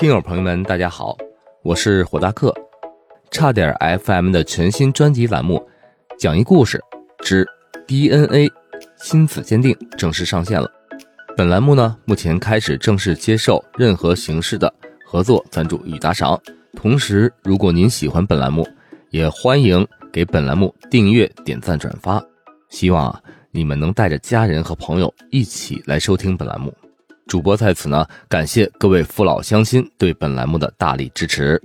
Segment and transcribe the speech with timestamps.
[0.00, 1.14] 听友朋友们，大家好，
[1.62, 2.54] 我是火大客，
[3.30, 5.58] 差点 FM 的全新专辑栏目
[6.18, 6.82] 《讲一故事
[7.18, 7.46] 之
[7.86, 8.50] DNA
[8.96, 10.66] 亲子鉴定》正式上线了。
[11.36, 14.72] 本栏目呢，目前开始正式接受任何形式的
[15.04, 16.40] 合作赞助与打赏。
[16.74, 18.66] 同时，如果您喜欢本栏目，
[19.10, 22.24] 也欢迎给本栏目订阅、点赞、转发。
[22.70, 23.20] 希望啊，
[23.50, 26.72] 你们能带着家人和朋友一起来收听本栏目。
[27.30, 31.62] 主播在此呢，感谢各位父老乡亲对本栏目的大力支持。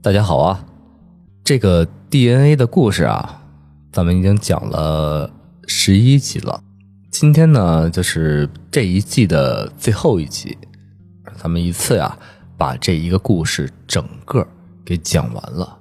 [0.00, 0.64] 大家好啊，
[1.42, 3.42] 这个 DNA 的故事啊，
[3.90, 5.28] 咱们已经讲了
[5.66, 6.62] 十一集了。
[7.24, 10.58] 今天呢，就是这一季的最后一集，
[11.38, 12.18] 咱们一次呀，
[12.58, 14.46] 把这一个故事整个
[14.84, 15.78] 给讲完了，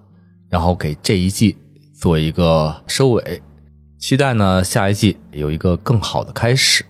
[0.47, 1.58] 然后给这一季
[1.94, 3.44] 做一个收尾。
[4.00, 6.85] 期待呢，下一季有一个更好的开始。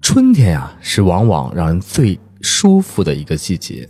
[0.00, 3.86] 春天呀，是往往让人最舒服的一个季节，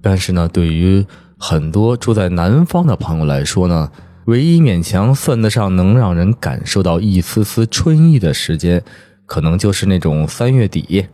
[0.00, 1.04] 但是呢，对于
[1.36, 3.90] 很多住在南方的朋友来说呢。
[4.26, 8.82] 唯一勉强算得上能让人感受到一丝丝春意的时间，
[9.24, 11.06] 可能就是那种三月底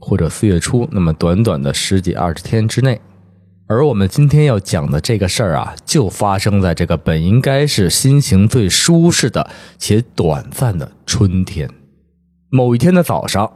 [0.00, 2.98] 或者四月初那么短短的十几二十天之内。
[3.68, 11.68] 而我们今天要讲的这个事儿啊，就发生在这个本应该是心情最舒适的且短暂的春天。
[12.48, 13.52] 某一天的早上，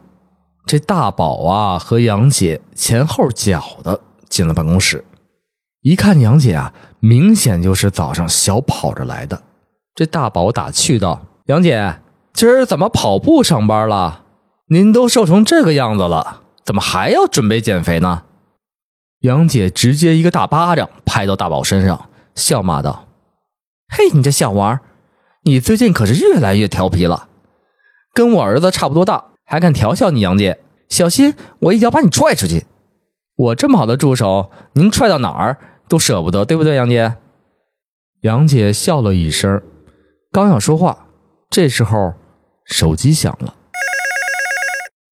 [0.66, 5.02] 这大宝啊和杨姐前后脚的进了办公室。
[5.82, 9.42] 一看杨姐啊，明显就是早上小跑着来的。
[9.94, 12.00] 这大宝打趣道：“杨姐，
[12.34, 14.24] 今儿怎么跑步上班了？
[14.68, 18.24] 您都瘦成这个样子了，怎么还要准备减肥呢？”
[19.20, 23.08] 杨姐直接一个大巴掌拍到大宝身上，笑骂道
[23.88, 24.80] ：“嘿，你这小娃，
[25.44, 27.28] 你最近可是越来越调皮了，
[28.12, 32.66] 跟我儿子差不多大，还敢调笑你杨姐，小心我一脚把你踹出去！
[33.36, 35.56] 我这么好的助手，您踹到哪儿？”
[35.90, 37.16] 都舍不得，对不对，杨姐？
[38.20, 39.60] 杨姐笑了一声，
[40.30, 41.08] 刚要说话，
[41.50, 42.14] 这时候
[42.64, 43.52] 手机响了。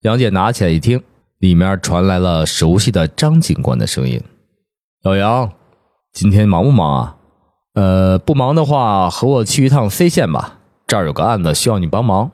[0.03, 1.03] 杨姐拿起来一听，
[1.39, 4.23] 里面传来了熟悉的张警官的声音
[5.03, 5.53] ：“老杨，
[6.13, 7.17] 今天忙不忙啊？
[7.75, 12.31] 呃，不忙的话，和我去一趟 C 县吧，这儿有个案子需要你帮忙。”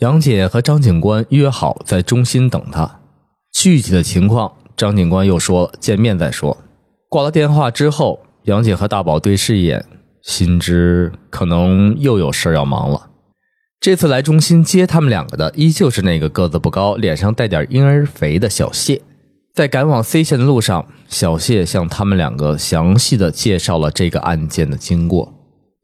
[0.00, 3.00] 杨姐和张警官约好在中心等他，
[3.52, 6.56] 具体的情况，张警官又说见面再说。
[7.12, 9.84] 挂了电话之后，杨姐和大宝对视一眼，
[10.22, 13.10] 心知可能又有事要忙了。
[13.78, 19.02] 这次来中心接他们两个的，依旧是那个个子不高、脸上带点婴儿肥的小谢。
[19.52, 25.34] 在赶往 C 县的路上，小谢向他们两个详细的介绍了这个案件的经过。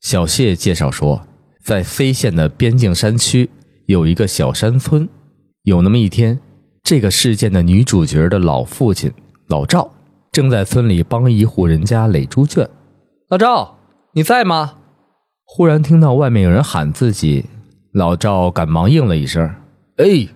[0.00, 1.21] 小谢介绍说，
[1.62, 3.50] 在 C 县的边境山区
[3.84, 5.06] 有一个小山村，
[5.65, 6.41] 有那么一天，
[6.83, 9.12] 这个事件的女主角的老父亲
[9.49, 9.93] 老赵。
[10.33, 12.69] 正在村里帮一户人家垒猪圈，
[13.28, 13.77] 老赵，
[14.12, 14.75] 你在吗？
[15.44, 17.47] 忽然听到外面有人喊自己，
[17.93, 19.55] 老赵赶忙应了一声
[19.99, 20.28] ：“哎。”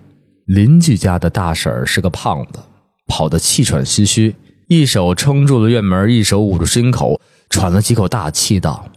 [0.45, 2.59] 邻居家的大婶是个胖子，
[3.07, 4.35] 跑得气喘吁吁，
[4.67, 8.87] 一手撑住了院门，一手捂住心口，喘了几口大气，道：“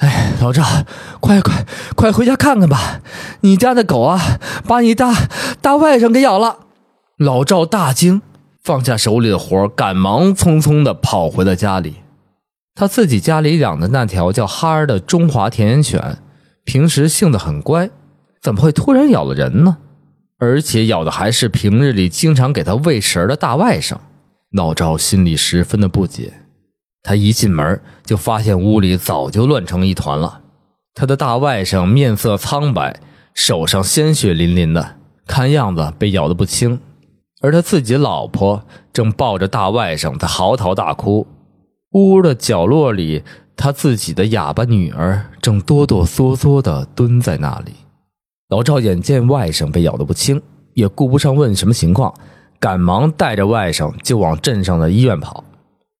[0.00, 0.64] 哎，老赵，
[1.20, 3.02] 快快快回家看看吧，
[3.42, 5.12] 你家的狗啊，把你大
[5.60, 6.60] 大外甥给咬了。”
[7.18, 8.22] 老赵大惊。
[8.68, 11.94] 放下手里的活赶忙匆匆的跑回了家里。
[12.74, 16.18] 他自己家里养的那条叫哈儿的中华田园犬，
[16.66, 17.88] 平时性子很乖，
[18.42, 19.78] 怎么会突然咬了人呢？
[20.38, 23.96] 而且咬的还是平日里经常给他喂食的大外甥。
[24.52, 26.34] 老赵心里十分的不解。
[27.02, 30.42] 他一进门就发现屋里早就乱成一团了。
[30.92, 33.00] 他的大外甥面色苍白，
[33.32, 34.96] 手上鲜血淋淋的，
[35.26, 36.78] 看样子被咬得不轻。
[37.40, 38.62] 而他自己老婆
[38.92, 41.26] 正抱着大外甥在嚎啕大哭，
[41.92, 43.22] 屋的角落里，
[43.56, 47.72] 他自己的哑巴女儿正哆哆嗦嗦地蹲在那里。
[48.48, 50.42] 老赵眼见外甥被咬得不轻，
[50.74, 52.12] 也顾不上问什么情况，
[52.58, 55.44] 赶忙带着外甥就往镇上的医院跑。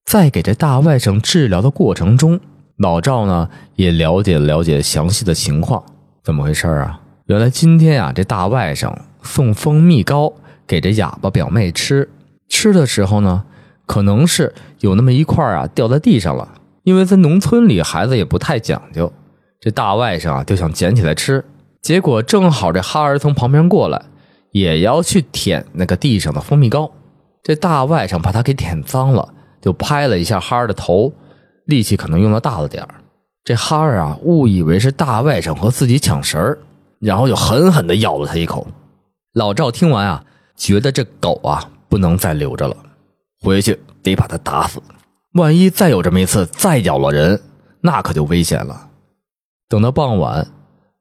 [0.06, 2.40] 在给这大外甥治疗的过程中，
[2.78, 5.84] 老赵呢也了解了了解详细的情况。
[6.24, 7.00] 怎么回事啊？
[7.26, 8.92] 原来今天啊，这大外甥
[9.22, 10.32] 送蜂蜜糕。
[10.68, 12.08] 给这哑巴表妹吃，
[12.48, 13.42] 吃的时候呢，
[13.86, 16.46] 可能是有那么一块啊掉在地上了。
[16.84, 19.12] 因为在农村里，孩子也不太讲究。
[19.60, 21.44] 这大外甥啊就想捡起来吃，
[21.82, 24.00] 结果正好这哈儿从旁边过来，
[24.52, 26.90] 也要去舔那个地上的蜂蜜糕。
[27.42, 29.28] 这大外甥把他给舔脏了，
[29.60, 31.12] 就拍了一下哈儿的头，
[31.64, 32.94] 力气可能用的大了点儿。
[33.44, 36.58] 这哈儿啊，误以为是大外甥和自己抢食儿，
[37.00, 38.66] 然后就狠狠的咬了他一口。
[39.34, 40.24] 老赵听完啊，
[40.58, 42.76] 觉得这狗啊不能再留着了，
[43.40, 44.82] 回去得把它打死。
[45.34, 47.40] 万一再有这么一次，再咬了人，
[47.80, 48.90] 那可就危险了。
[49.68, 50.46] 等到傍晚，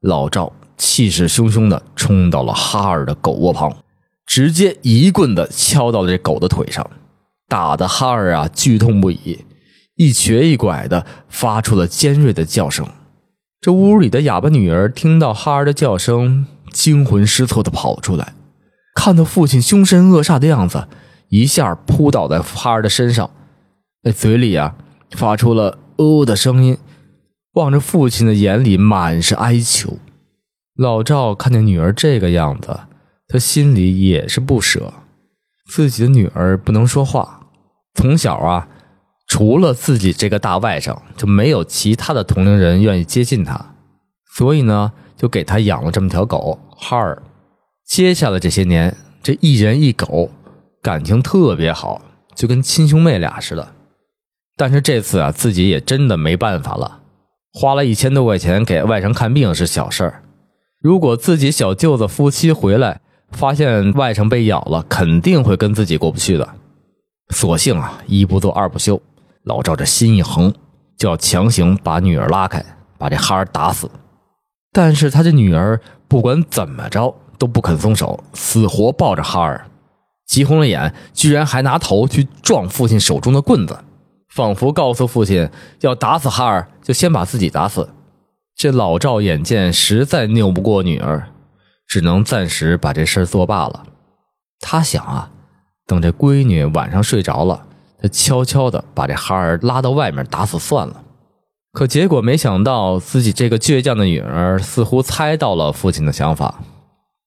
[0.00, 3.76] 老赵气势汹汹的冲到了哈尔的狗窝旁，
[4.24, 6.88] 直接一棍子敲到了这狗的腿上，
[7.48, 9.44] 打的哈尔啊剧痛不已。
[9.96, 12.86] 一瘸一拐的发出了尖锐的叫声，
[13.60, 18.34] 这屋里的哑巴女儿听到哈尔的叫声，惊魂失措的跑出来，
[18.98, 20.88] 看到父亲凶神恶煞的样子，
[21.28, 23.30] 一下扑倒在哈儿的身上，
[24.02, 24.74] 那嘴里啊
[25.12, 26.76] 发出了“呜”的声音，
[27.52, 29.98] 望着父亲的眼里满是哀求。
[30.74, 32.76] 老赵看见女儿这个样子，
[33.28, 34.92] 他心里也是不舍，
[35.70, 37.46] 自己的女儿不能说话，
[37.94, 38.66] 从小啊。
[39.28, 43.74] 除了自己这个大外甥，就没有其他的同龄人愿意接近他，
[44.34, 47.22] 所以呢，就给他养了这么条狗哈尔。
[47.88, 50.30] 接下来这些年，这一人一狗
[50.82, 52.02] 感情特别好，
[52.34, 53.66] 就跟亲兄妹俩似的。
[54.58, 57.00] 但是这次啊，自己也真的没办法了，
[57.54, 60.22] 花了一千多块钱给外甥看病是小事儿，
[60.82, 63.00] 如果自己小舅子夫妻回来
[63.30, 66.46] 发现外甥被咬了，肯定会跟自己过不去的。
[67.30, 69.00] 索性啊，一不做二不休。
[69.44, 70.52] 老赵这心一横，
[70.98, 72.62] 就要强行把女儿拉开，
[72.98, 73.90] 把这哈儿打死。
[74.72, 79.66] 但是他这女儿不管怎么着都不肯松手，死活抱着哈尔，
[80.26, 83.78] 急红了眼，居然还拿头去撞父亲手中的棍子，
[84.28, 85.48] 仿佛告诉父亲
[85.80, 87.88] 要打死哈尔就先把自己打死。
[88.56, 91.28] 这老赵眼见实在拗不过女儿，
[91.86, 93.84] 只能暂时把这事作罢了。
[94.60, 95.30] 他想啊，
[95.86, 97.66] 等这闺女晚上睡着了。
[98.00, 101.02] 他悄悄的把这哈尔拉到外面打死算了，
[101.72, 106.60] 可结果没想到自己这个倔强的女儿似乎猜到了父亲的想法。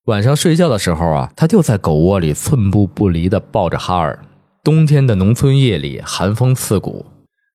[0.06, 4.18] 晚上睡觉的时候啊，他就在狗窝里寸步不离的抱着哈尔。
[4.63, 7.06] 冬天的农村夜里寒风刺骨，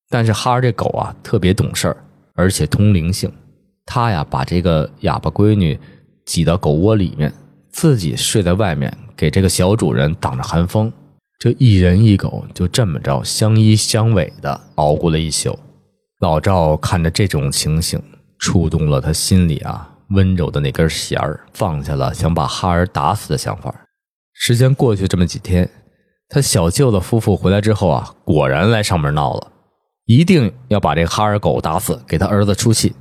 [0.08, 1.96] 但是哈尔这狗啊特别懂事儿，
[2.34, 3.30] 而且通灵性。
[3.84, 5.76] 他呀把这个哑巴闺女
[6.24, 7.32] 挤到狗窝里面，
[7.70, 10.92] 自己睡在外面，给这个小主人挡着寒风。
[11.40, 15.58] 这一人一狗就这么着相依相偎的熬过了一宿。
[16.20, 18.00] 老赵看着这种情形，
[18.38, 23.74] 触动了他心里啊温柔的那根弦儿，放下了想把哈儿打死的想法。
[24.32, 25.68] 时间过去这么几天，
[26.28, 29.48] 他小舅子夫妇回来之后啊，果然来上门闹了，
[30.06, 32.94] 一定要把这哈儿狗打死，给他儿子出气。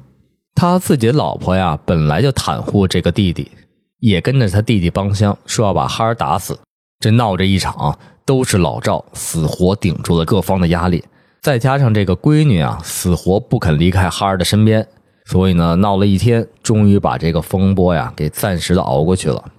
[0.55, 3.51] 他自己的老婆呀，本来就袒护这个弟弟，
[3.99, 6.57] 也跟着他弟弟帮腔，说要把哈儿打死。
[6.99, 7.97] 这闹这一场。
[8.27, 11.05] 都是老赵死活顶住了各方的压力，
[11.43, 14.87] 再加上这个闺女啊死活不肯离开哈儿的身边，
[15.25, 19.51] 所以呢闹了一天，终于把这个风波呀给暂时的熬过去了。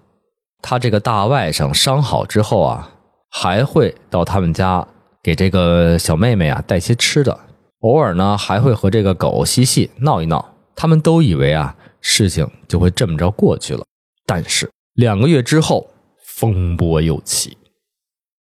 [0.63, 2.91] 他这个大外甥伤好之后啊，
[3.31, 4.87] 还会到他们家
[5.23, 7.39] 给这个小妹妹啊带些吃的，
[7.81, 10.55] 偶尔呢还会和这个狗嬉戏闹一闹。
[10.75, 13.85] 他们都以为啊事情就会这么着过去了，
[14.25, 15.89] 但是两个月之后，
[16.25, 17.57] 风波又起。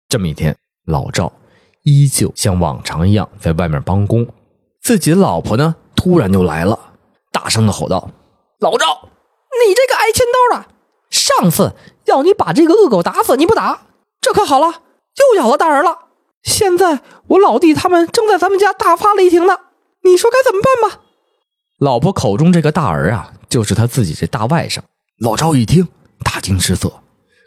[0.09, 1.33] 这么一天，老赵
[1.85, 4.27] 依旧像往常一样在外面帮工，
[4.83, 6.79] 自己的老婆呢突然就来了，
[7.33, 8.11] 大声的吼道
[8.61, 9.09] ：“老赵，
[9.67, 10.67] 你这个挨千刀的！
[11.11, 11.75] 上次
[12.05, 13.87] 要你把这个恶狗打死，你不打，
[14.21, 14.83] 这可好了，
[15.17, 15.99] 又咬了大人了。
[16.43, 19.59] 现在我老弟他们正在咱们家大发雷霆呢，
[20.03, 21.01] 你说该怎么办吧？”
[21.81, 24.79] 老婆口中这个大儿啊，就是他自己这大外甥。
[25.19, 25.89] 老赵一听，
[26.25, 26.93] 大惊失色，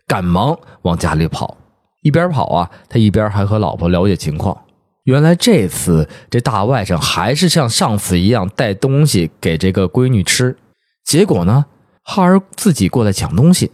[0.08, 1.56] 赶忙往家里跑。
[2.02, 4.65] 一边跑啊，他一边还和老婆了解情况。
[5.06, 10.56] 原来这次这大外甥还是像上次一样带东西给这个闺女吃，
[11.04, 11.66] 结果呢，
[12.04, 13.72] 哈儿自己过来抢东西。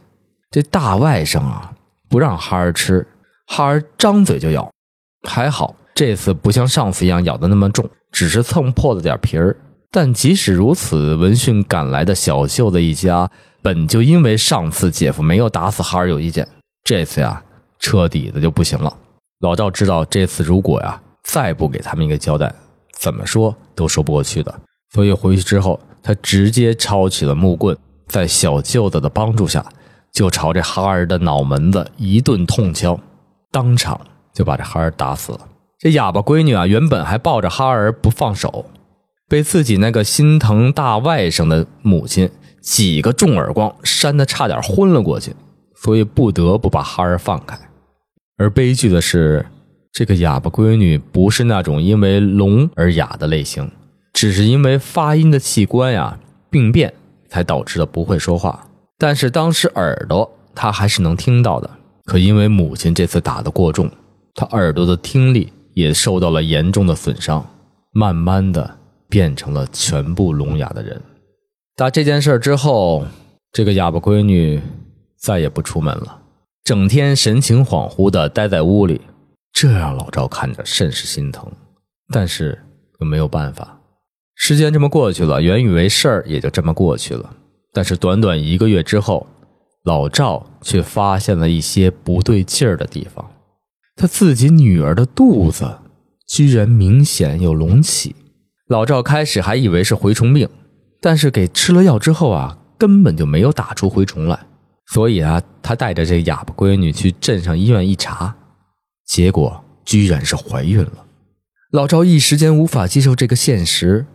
[0.50, 1.73] 这大外甥啊，
[2.09, 3.07] 不让哈儿吃，
[3.47, 4.69] 哈儿张嘴就咬。
[5.27, 9.55] 还好这次不像上次一样咬的那么重，只是蹭破了点皮儿。
[9.89, 13.29] 但即使如此，闻讯赶来的小舅子一家
[13.61, 16.47] 本就因为上次姐夫没有打死哈儿有意见，
[16.83, 17.41] 这次呀。
[17.83, 18.95] 彻底的就不行了。
[19.39, 22.53] 老赵知道这次如果呀再不给他们一个交代，
[23.00, 24.53] 怎么说都说不过去的。
[24.93, 29.65] 所以回去之后，他直接抄起了木棍，在小舅子的帮助下，
[30.11, 33.00] 就朝这哈儿的脑门子一顿痛敲，
[33.50, 34.01] 当场
[34.33, 35.39] 就把这哈儿打死了。
[35.79, 38.65] 这哑巴闺女啊，原本还抱着哈儿不放手，
[39.29, 42.29] 被自己那个心疼大外甥的母亲
[42.61, 45.33] 几个重耳光扇的差点昏了过去，
[45.81, 47.57] 所以不得不把哈儿放开。
[48.38, 49.45] 而悲剧的是，
[49.93, 53.69] 这个哑巴闺女不是那种因为聋而哑的类型，
[54.13, 56.17] 只是因为发音的器官呀
[56.50, 56.93] 病变
[57.27, 58.67] 才导致的不会说话。
[58.98, 61.69] 但是当时耳朵她还是能听到的，
[62.05, 63.91] 可因为母亲这次打得过重，
[64.33, 67.45] 她耳朵的听力也受到了严重的损伤，
[67.91, 68.77] 慢慢的
[69.10, 71.01] 变成了全部聋哑的人。
[71.75, 73.05] 打这件事之后，
[73.51, 74.62] 这个哑巴闺女
[75.17, 76.19] 再也不出门了。
[76.63, 79.01] 整天神情恍惚的待在屋里，
[79.53, 81.51] 这让老赵看着甚是心疼，
[82.12, 82.58] 但是
[83.00, 83.79] 又没有办法。
[84.36, 87.36] 时间这么过去了，原以为事儿也就这么过去了，
[87.74, 89.27] 但是短短一个月之后，
[89.84, 93.29] 老赵却发现了一些不对劲儿的地方。
[93.96, 95.77] 他自己女儿的肚子
[96.27, 98.15] 居然明显有隆起。
[98.67, 100.50] 老赵开始还以为是蛔虫病，
[101.01, 104.39] 但是给吃了药之后啊，根本就没有打出蛔虫来。
[104.88, 108.36] 所以啊，他带着这哑巴闺女去镇上医院一查，
[109.11, 111.03] 结果居然是怀孕了。
[111.69, 114.05] 老赵一时间无法接受这个现实，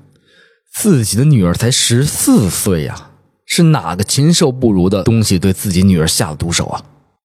[0.73, 3.11] 自己的女儿才十四岁呀，
[3.45, 6.83] 是哪个禽兽不如的东西对自己女儿下了毒手啊？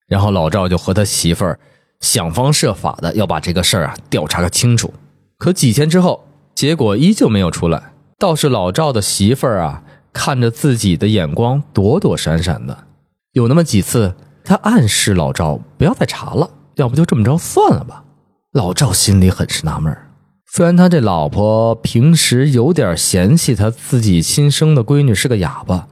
[0.09, 1.57] 然后老赵就和他媳妇儿
[2.01, 4.93] 想方设法的要把这个事儿啊调查个清楚。
[5.37, 12.77] 可几天之后，结果依旧没有出来，倒是老赵的媳妇儿啊看着自己的眼光躲躲闪闪的。
[13.31, 14.13] 有那么几次，
[14.43, 16.49] 他暗示老赵不要再查了，
[16.81, 18.03] 要不就这么着算了吧。
[18.53, 19.95] 老赵心里很是纳闷
[20.51, 25.87] 虽然他这老婆平时有点嫌弃他自己亲生的闺女是个哑巴，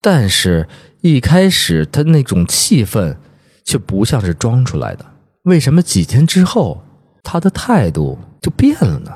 [0.00, 0.66] 但是
[1.02, 3.18] 一开始他那种气愤
[3.64, 5.04] 却不像是装出来的。
[5.42, 6.82] 为什么几天之后
[7.22, 9.12] 他的态度就变了呢？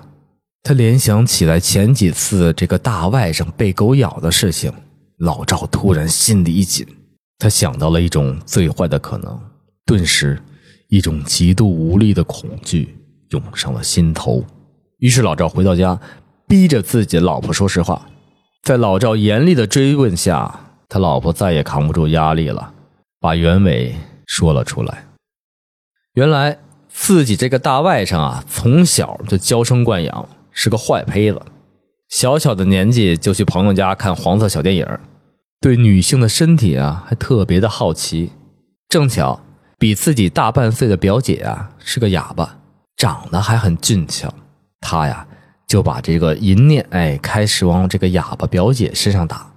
[0.62, 4.73] 他联想起来前几次这个大外甥被狗咬的事情，
[5.18, 6.87] 老赵突然心里一紧。
[7.38, 9.38] 他想到了一种最坏的可能，
[9.87, 10.38] 顿时，
[10.88, 12.97] 一种极度无力的恐惧
[13.31, 14.45] 涌上了心头。
[14.99, 15.99] 于是老赵回到家，
[16.47, 18.07] 逼着自己老婆说实话。
[18.62, 22.73] 在老赵严厉的追问下，他老婆再也扛不住压力了，
[23.21, 23.95] 把原委
[24.26, 25.07] 说了出来。
[26.14, 31.43] 原来自己这个大外甥啊，从小就娇生惯养，是个坏胚子，
[32.09, 34.87] 小小的年纪就去朋友家看黄色小电影。
[35.61, 38.31] 对女性的身体啊，还特别的好奇。
[38.88, 39.41] 正巧
[39.78, 42.59] 比自己大半岁的表姐啊是个哑巴，
[42.97, 44.33] 长得还很俊俏。
[44.81, 45.26] 他呀
[45.66, 49.52] 就把这个淫念哎开始往这个哑巴表姐身上打。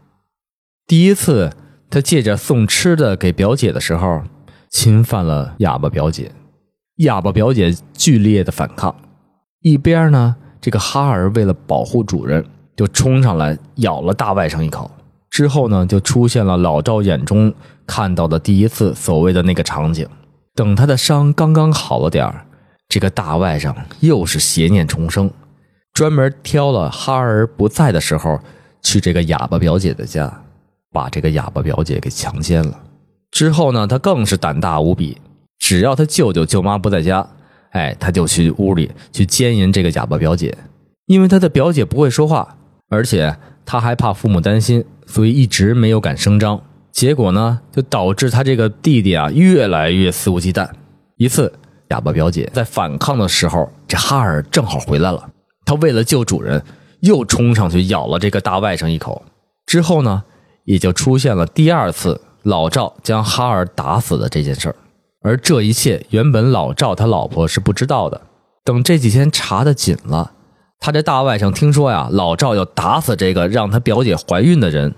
[0.85, 1.51] 第一次，
[1.89, 4.23] 他借着送吃的给表姐的时候，
[4.69, 6.31] 侵犯了哑巴表姐。
[6.97, 8.95] 哑巴表姐剧烈的反抗，
[9.61, 12.43] 一边呢，这个哈儿为了保护主人，
[12.75, 14.89] 就冲上来咬了大外甥一口。
[15.29, 17.53] 之后呢，就出现了老赵眼中
[17.87, 20.07] 看到的第一次所谓的那个场景。
[20.53, 22.31] 等他的伤刚刚好了点
[22.89, 25.31] 这个大外甥又是邪念重生，
[25.93, 28.39] 专门挑了哈儿不在的时候，
[28.81, 30.31] 去这个哑巴表姐的家，
[30.91, 32.79] 把这个哑巴表姐给强奸了。
[33.31, 35.17] 之后呢，他更是胆大无比，
[35.59, 37.27] 只要他舅舅舅妈不在家，
[37.71, 40.57] 哎，他就去屋里去奸淫这个哑巴表姐。
[41.05, 42.57] 因为他的表姐不会说话，
[42.89, 44.83] 而且他还怕父母担心。
[45.05, 46.61] 所以一直没有敢声张，
[46.97, 50.67] 结果呢，就导致他这个弟弟啊越来越肆无忌惮。
[51.17, 51.53] 一次，
[51.89, 55.29] 哑巴表姐在反抗的时候，这哈尔正好回来了，
[55.63, 56.59] 他为了救主人，
[57.01, 59.21] 又冲上去咬了这个大外甥一口。
[59.67, 60.23] 之后呢，
[60.63, 64.75] 也就出现了第二次老赵将哈尔打死的这件事儿。
[65.21, 68.19] 而这一切原本老赵他老婆是不知道的，
[68.63, 70.31] 等这几天查的紧了。
[70.79, 74.95] 他这大外甥听说呀，老赵要打死这个让他表姐怀孕的人，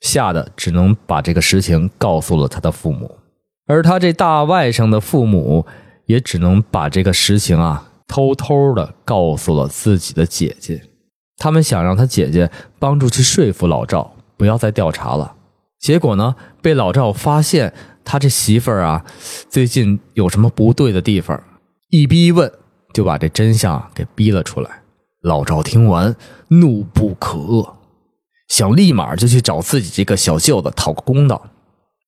[0.00, 3.18] 吓得只能把这个实情告诉了他的父母，
[3.66, 5.66] 而他这大外甥的父母
[6.06, 10.82] 也只能把这个实情啊偷偷的告诉了自己的姐姐，
[11.36, 15.36] 他们想让他姐姐帮助去说服老赵不要再调查了。
[15.78, 17.72] 结果呢，被老赵发现
[18.04, 19.04] 他这媳妇儿啊
[19.48, 21.42] 最近有什么不对的地方，
[21.90, 22.50] 一逼问
[22.92, 24.82] 就把这真相给逼了出来。
[25.22, 26.16] 老赵听完，
[26.48, 27.70] 怒不可遏，
[28.50, 31.40] 想立马就去找自己这个小舅子讨个公道。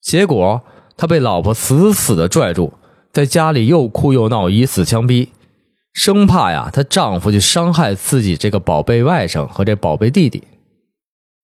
[0.02, 0.60] 结果
[0.96, 2.74] 他被老婆死死的拽住，
[3.12, 5.30] 在家里又哭又闹，以死相逼，
[5.94, 10.42] 生怕呀她丈夫去伤害自己这个宝贝外甥和这宝贝弟弟。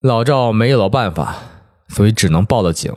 [0.01, 1.37] 老赵没有了办法，
[1.89, 2.93] 所以只能报了警。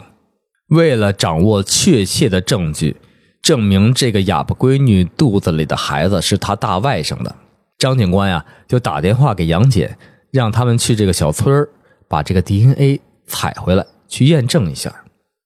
[0.70, 2.98] 为了掌握确切的证据，
[3.44, 7.36] 证明这个哑巴闺女肚子里的孩子是他大外甥的。
[7.78, 9.98] 张警官呀，就打电话给杨姐，
[10.32, 11.70] 让他们去这个小村儿
[12.12, 14.94] 把这个 DNA 采回来，去验证一下。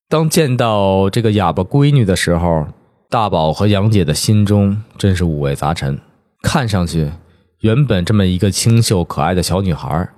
[0.10, 2.66] 当见到这个哑巴闺女的时候，
[3.08, 6.00] 大宝和杨姐的心中真是五味杂陈。
[6.42, 7.12] 看上去，
[7.60, 10.10] 原本这么一个清秀可爱的小女孩，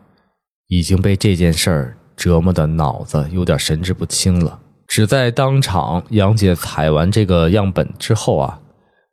[0.70, 4.58] 已经被这件事儿折磨的脑子有点神志不清了。
[4.88, 8.58] 只在当场杨姐采完这个样本之后啊，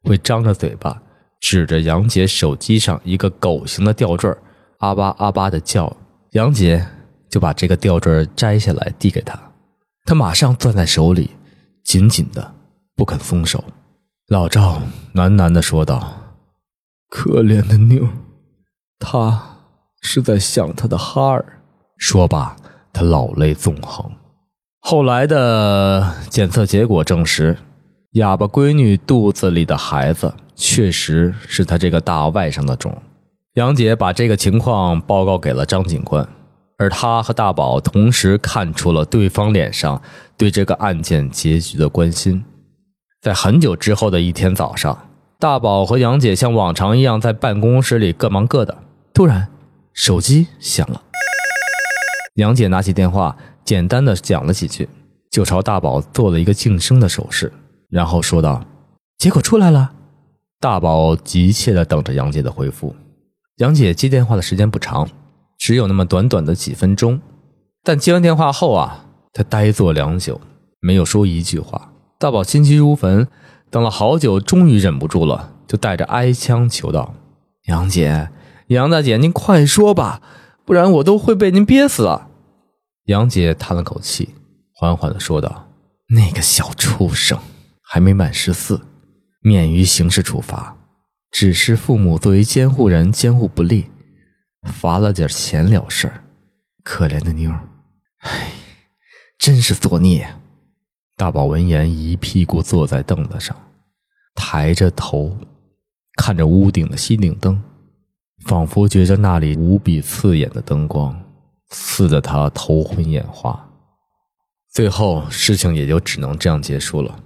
[0.04, 1.02] 会张着嘴巴，
[1.40, 4.32] 指着杨姐手机上一个狗形的吊坠，
[4.78, 5.96] 阿巴阿巴的叫。
[6.30, 6.84] 杨姐
[7.34, 9.36] 就把这个吊坠摘下来递给他，
[10.04, 11.30] 他马上攥在手里，
[11.82, 12.54] 紧紧的
[12.94, 13.64] 不肯松手。
[14.28, 14.80] 老赵
[15.14, 16.16] 喃喃的说道。
[17.10, 18.06] 可怜的妞，
[19.00, 19.58] 他
[20.00, 21.58] 是在想他的哈儿。
[21.98, 22.54] 说罢，
[22.92, 24.08] 他老泪纵横。
[24.78, 27.58] 后来的检测结果证实，
[28.12, 32.96] 哑巴闺女肚子里的孩子确实是他这个大外甥的种。
[33.54, 36.28] 杨姐把这个情况报告给了张警官，
[36.76, 40.00] 而他和大宝同时看出了对方脸上
[40.36, 42.44] 对这个案件结局的关心。
[43.20, 45.08] 在很久之后的一天早上。
[45.38, 48.78] 大宝和杨姐像往常一样在办公室里各忙各的。
[49.12, 49.48] 突然，
[49.92, 51.02] 手机响了。
[52.36, 54.88] 杨姐拿起电话，简单的讲了几句，
[55.30, 57.52] 就朝大宝做了一个静声的手势，
[57.90, 58.64] 然后说道
[59.18, 59.92] ：“结果出来了。”
[60.58, 62.96] 大宝急切的等着杨姐的回复。
[63.56, 65.06] 杨姐接电话的时间不长，
[65.64, 67.18] 只有那么短短的几分钟。
[67.82, 70.38] 但接完电话后啊，她呆坐良久，
[70.78, 71.90] 没有说一句话。
[72.18, 73.26] 大宝心急如焚。
[73.70, 77.14] 等了好久，终于忍不住了，就带着哀腔求道
[77.66, 78.28] ：“杨姐，
[78.66, 80.20] 杨大姐，您快说吧，
[80.66, 82.28] 不然我都会被您憋死了。”
[83.06, 84.34] 杨姐叹了口气，
[84.74, 85.70] 缓缓的说道
[86.14, 87.38] ：“那个小畜生
[87.82, 88.82] 还没满十四，
[89.40, 90.76] 免于刑事处罚，
[91.32, 93.86] 只是父母作为监护人监护不力，
[94.64, 96.24] 罚了点钱了事儿。
[96.82, 97.68] 可怜的妞儿，
[98.18, 98.52] 唉，
[99.38, 100.28] 真是作孽。”
[101.16, 103.56] 大宝闻言，一屁股坐在凳子上，
[104.34, 105.38] 抬着头
[106.16, 107.62] 看着屋顶的吸顶灯，
[108.44, 111.24] 仿佛觉着那里无比刺眼的灯光，
[111.68, 113.70] 刺得他头昏眼花。
[114.72, 117.20] 最后，事情也就只能这样结束了。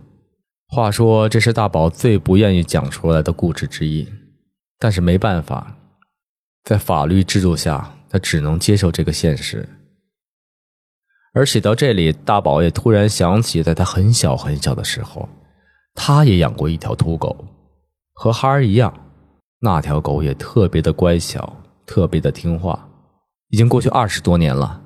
[0.69, 4.07] 话说，这是大宝最不愿意讲出来的故事之一，
[4.79, 5.78] 但是没办法，
[6.69, 9.67] 在法律制度下，他只能接受这个现实。
[11.33, 15.27] 而写到这里，大宝也突然想起，在他很小很小的时候，
[15.95, 17.35] 他也养过一条土狗，
[18.13, 18.93] 和哈儿一样，
[19.61, 22.87] 那条狗也特别的乖巧，特别的听话。
[23.49, 24.79] 已经过去二十多年了，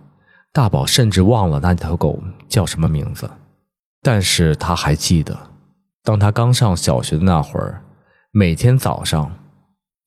[0.53, 3.29] 大宝甚至忘了那条狗叫什么名字，
[4.03, 5.37] 但是他还记得，
[6.05, 7.83] 当他刚上小学的那会儿，
[8.31, 9.37] 每天早上，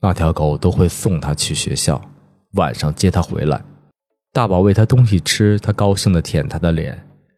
[0.05, 1.99] 那条狗都会送他去学校，
[2.53, 3.59] 晚上接他回来。
[4.31, 6.95] 大宝喂他东西吃，他高兴的舔他的脸。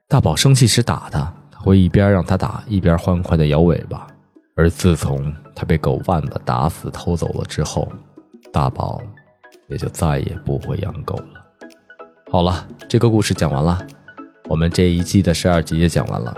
[0.09, 4.05] 大宝生气时打他，他会一边让他打，一边欢快的摇尾巴。
[4.57, 7.89] 而自从他被狗贩子打死偷走了之后，
[8.51, 9.01] 大宝
[9.69, 11.45] 也就再也不会养狗了。
[12.29, 13.81] 好了，这个故事讲完了，
[14.49, 16.35] 我们这一季的十二集也讲完了。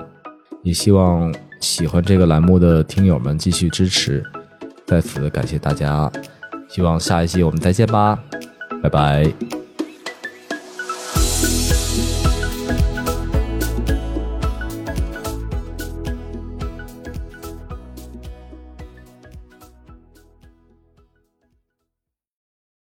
[0.62, 4.24] 也希望喜欢这个栏目的听友们继续支持，
[4.90, 6.12] 在此感谢大家。
[6.68, 8.18] 希望下一期我们再见吧，
[8.82, 9.59] 拜拜。